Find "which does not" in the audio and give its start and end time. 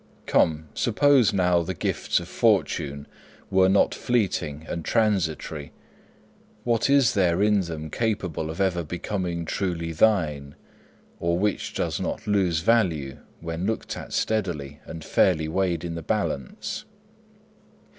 11.37-12.25